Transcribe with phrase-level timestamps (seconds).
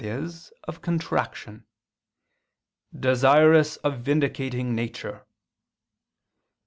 [0.03, 0.29] e.
[0.63, 1.63] of contraction
[2.99, 5.23] "desirous of vindicating nature."